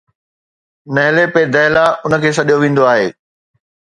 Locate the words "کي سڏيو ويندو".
2.23-2.83